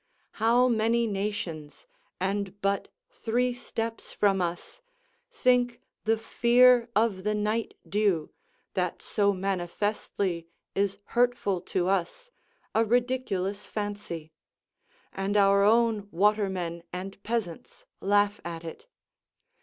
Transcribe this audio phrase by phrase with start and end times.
[0.31, 1.85] How many nations,
[2.19, 4.81] and but three steps from us,
[5.29, 8.31] think the fear of the night dew,
[8.73, 12.31] that so manifestly is hurtful to us,
[12.73, 14.31] a ridiculous fancy;
[15.13, 18.87] and our own watermen and peasants laugh at it.